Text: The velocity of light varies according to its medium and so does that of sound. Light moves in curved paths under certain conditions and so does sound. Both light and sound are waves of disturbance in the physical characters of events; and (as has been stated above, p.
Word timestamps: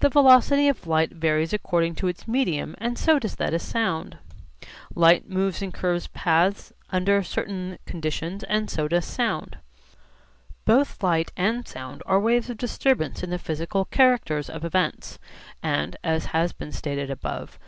The 0.00 0.08
velocity 0.08 0.66
of 0.66 0.84
light 0.88 1.12
varies 1.12 1.52
according 1.52 1.94
to 2.02 2.08
its 2.08 2.26
medium 2.26 2.74
and 2.78 2.98
so 2.98 3.20
does 3.20 3.36
that 3.36 3.54
of 3.54 3.62
sound. 3.62 4.18
Light 4.96 5.30
moves 5.30 5.62
in 5.62 5.70
curved 5.70 6.12
paths 6.12 6.72
under 6.90 7.22
certain 7.22 7.78
conditions 7.86 8.42
and 8.42 8.68
so 8.68 8.88
does 8.88 9.04
sound. 9.04 9.58
Both 10.64 11.04
light 11.04 11.30
and 11.36 11.68
sound 11.68 12.02
are 12.04 12.18
waves 12.18 12.50
of 12.50 12.56
disturbance 12.58 13.22
in 13.22 13.30
the 13.30 13.38
physical 13.38 13.84
characters 13.84 14.50
of 14.50 14.64
events; 14.64 15.20
and 15.62 15.94
(as 16.02 16.24
has 16.34 16.52
been 16.52 16.72
stated 16.72 17.08
above, 17.08 17.52
p. 17.52 17.58